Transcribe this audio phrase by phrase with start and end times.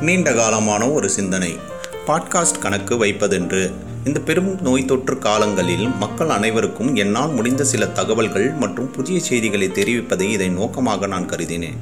[0.00, 1.56] நீண்ட காலமான ஒரு சிந்தனை.
[2.06, 3.72] பாட்காஸ்ட் கணக்கு வைப்பதென்று.
[4.04, 10.20] இந்த பெரும் நோய் தொற்று காலங்களில் மக்கள் அனைவருக்கும் என்னால் முடிந்த சில தகவல்கள் மற்றும் புதிய செய்திகளை தெரிவிப்பதை
[10.20, 11.76] இதை நோக்கமாக நான் கருதினேன்.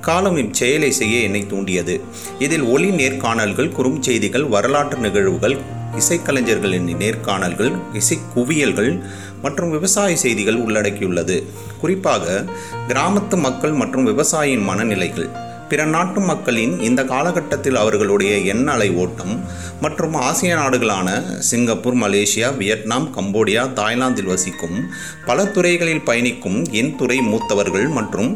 [0.00, 2.00] காலம் இச்செயலை செய்ய என்னை தூண்டியது.
[2.38, 5.58] இதில் ஒளி நேர்காணல்கள் குறுஞ்செய்திகள் வரலாற்று நிகழ்வுகள்
[5.98, 9.02] இசைக்கலைஞர்களின் நேர்காணல்கள் இசை குவியல்கள்
[9.42, 11.42] மற்றும் விவசாய செய்திகள் உள்ளடக்கியுள்ளது.
[11.80, 12.44] குறிப்பாக
[12.88, 15.48] கிராமத்து மக்கள் மற்றும் விவசாயியின் மனநிலைகள்.
[15.70, 19.34] பிற நாட்டு மக்களின் இந்த காலகட்டத்தில் அவர்களுடைய எண்ண அலை ஓட்டம்
[19.80, 21.08] மற்றும் ஆசிய நாடுகளான
[21.48, 24.78] சிங்கப்பூர் மலேசியா வியட்நாம் கம்போடியா தாய்லாந்தில் வசிக்கும்
[25.26, 28.30] பல துறைகளில் பயணிக்கும் என் துறை மூத்தவர்கள் மற்றும்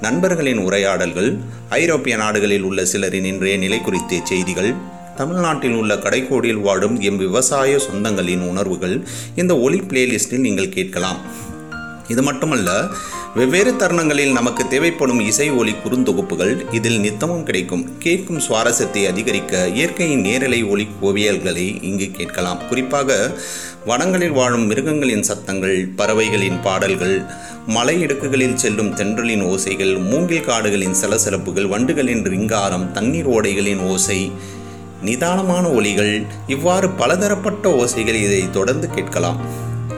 [0.00, 1.30] நண்பர்களின் உரையாடல்கள்
[1.80, 4.72] ஐரோப்பிய நாடுகளில் உள்ள சிலரின் இன்றைய நிலை குறித்த செய்திகள்
[5.16, 8.96] தமிழ்நாட்டில் உள்ள கடைக்கோடியில் வாழும் எம் விவசாய சொந்தங்களின் உணர்வுகள்
[9.34, 11.18] இந்த ஒலி பிளேலிஸ்டில் நீங்கள் கேட்கலாம்.
[12.12, 12.70] இது மட்டுமல்ல
[13.34, 17.84] வெவ்வேறு தருணங்களில் நமக்கு தேவைப்படும் இசை ஒலி குறுந்தொகுப்புகள் இதில் நித்தமும் கிடைக்கும்.
[17.98, 22.62] கேட்கும் சுவாரஸ்யத்தை அதிகரிக்க இயற்கையின் நேரலை ஒலி ஓவியல்களை இங்கு கேட்கலாம்.
[22.68, 23.18] குறிப்பாக
[23.86, 27.16] வனங்களில் வாழும் மிருகங்களின் சத்தங்கள் பறவைகளின் பாடல்கள்
[27.66, 34.20] மலை இடுக்குகளில் செல்லும் தென்றலின் ஓசைகள் மூங்கில் காடுகளின் சலசலப்புகள் வண்டுகளின் ரிங்காரம் தண்ணீர் ஓடைகளின் ஓசை
[35.02, 36.14] நிதானமான ஒலிகள்
[36.46, 39.38] இவ்வாறு பலதரப்பட்ட ஓசைகள் இதை தொடர்ந்து கேட்கலாம்.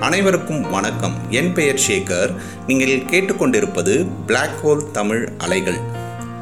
[0.02, 1.14] அனைவருக்கும் வணக்கம்.
[1.30, 2.34] என் பெயர் சேகர்.
[2.66, 5.76] நீங்கள் கேட்டுக்கொண்டிருப்பது பிளாக் ஹோல் தமிழ் அலைகள்.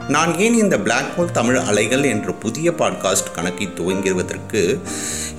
[0.09, 4.79] நான் ஏன் இந்த பிளாக் ஹோல் தமிழ் அலைகள் என்ற புதிய பாட்காஸ்ட் கணக்கை துவங்கிடுவதற்கு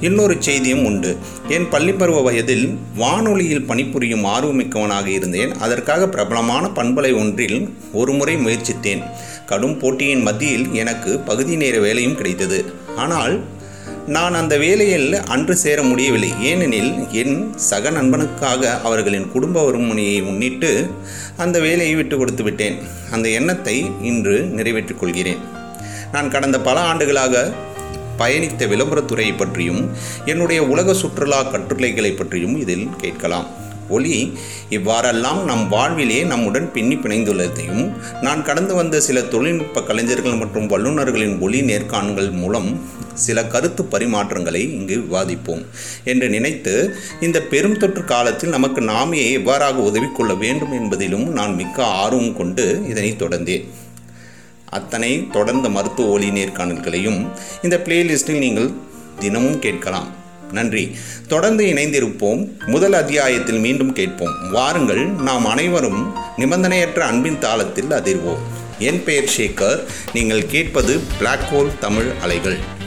[0.01, 1.17] இன்னொரு செய்தியும் உண்டு.
[1.47, 5.57] என் பள்ளிப்பருவ வயதில் வானொலியில் பணிபுரியும் ஆர்வமிக்கவனாக இருந்தேன்.
[5.57, 9.03] அதற்காக பிரபலமான பண்பலை ஒன்றில் ஒரு முறை முயற்சித்தேன்.
[9.45, 12.65] கடும் போட்டியின் மத்தியில் எனக்கு பகுதி நேர வேலையும் கிடைத்தது.
[12.97, 13.43] ஆனால்
[14.15, 16.29] நான் அந்த வேலையில் அன்று சேர முடியவில்லை.
[16.49, 16.89] ஏனெனில்
[17.21, 17.35] என்
[17.69, 20.71] சக நண்பனுக்காக அவர்களின் குடும்ப வருமுனையை முன்னிட்டு
[21.43, 22.77] அந்த வேலையை விட்டு கொடுத்து விட்டேன்.
[23.11, 23.75] அந்த எண்ணத்தை
[24.09, 25.41] இன்று நிறைவேற்றிக் கொள்கிறேன்.
[26.11, 27.43] நான் கடந்த பல ஆண்டுகளாக
[28.21, 29.81] பயணித்த விளம்பரத்துறையை பற்றியும்
[30.25, 33.47] என்னுடைய உலக சுற்றுலா கட்டுரைகளை பற்றியும் இதில் கேட்கலாம்.
[33.89, 34.17] ஒளி
[34.77, 37.85] இவ்வாறெல்லாம் நம் வாழ்விலே நம்முடன் பின்னி பிணைந்துள்ளதையும்
[38.21, 42.69] நான் கடந்து வந்த சில தொழில்நுட்ப கலைஞர்கள் மற்றும் வல்லுநர்களின் ஒளி நேர்காணல்கள் மூலம்
[43.13, 45.65] சில கருத்து பரிமாற்றங்களை இங்கு விவாதிப்போம்
[46.03, 52.37] என்று நினைத்து இந்த பெரும் தொற்று காலத்தில் நமக்கு நாமே எவ்வாறாக உதவிக்கொள்ள வேண்டும் என்பதிலும் நான் மிக்க ஆர்வம்
[52.37, 53.67] கொண்டு இதனை தொடர்ந்தேன்.
[54.69, 57.27] அத்தனை தொடர்ந்த மருத்துவ ஒளி நேர்காணல்களையும்
[57.61, 58.71] இந்த பிளேலிஸ்டில் நீங்கள்
[59.19, 60.07] தினமும் கேட்கலாம்.
[60.51, 60.95] நன்றி.
[61.27, 62.49] தொடர்ந்து இணைந்திருப்போம்.
[62.65, 64.51] முதல் அத்தியாயத்தில் மீண்டும் கேட்போம்.
[64.51, 68.41] வாருங்கள் நாம் அனைவரும் நிபந்தனையற்ற அன்பின் தாளத்தில் அதிர்வோம்.
[68.79, 69.83] என் பெயர் சேகர்.
[70.13, 72.79] நீங்கள் கேட்பது பிளாக் ஹோல் தமிழ் அலைகள்.